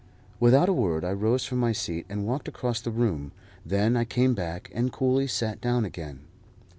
Without 0.39 0.67
a 0.67 0.73
word 0.73 1.05
I 1.05 1.13
rose 1.13 1.45
from 1.45 1.59
my 1.59 1.73
seat 1.73 2.07
and 2.09 2.25
walked 2.25 2.47
across 2.47 2.81
the 2.81 2.89
room; 2.89 3.33
then 3.63 3.95
I 3.95 4.03
came 4.03 4.33
back 4.33 4.71
and 4.73 4.91
coolly 4.91 5.27
sat 5.27 5.61
down 5.61 5.85
again. 5.85 6.21